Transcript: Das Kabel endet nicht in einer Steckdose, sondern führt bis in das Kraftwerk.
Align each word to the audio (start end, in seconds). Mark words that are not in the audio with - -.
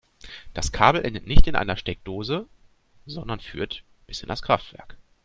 Das 0.55 0.71
Kabel 0.71 1.05
endet 1.05 1.27
nicht 1.27 1.45
in 1.45 1.55
einer 1.55 1.77
Steckdose, 1.77 2.47
sondern 3.05 3.39
führt 3.39 3.83
bis 4.07 4.23
in 4.23 4.29
das 4.29 4.41
Kraftwerk. 4.41 4.97